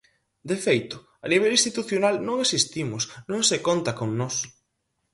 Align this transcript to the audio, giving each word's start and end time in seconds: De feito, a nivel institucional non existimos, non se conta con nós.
De 0.49 0.57
feito, 0.65 0.97
a 1.25 1.27
nivel 1.33 1.51
institucional 1.57 2.15
non 2.27 2.37
existimos, 2.45 3.03
non 3.31 3.41
se 3.49 3.57
conta 3.67 3.91
con 3.99 4.09
nós. 4.19 4.35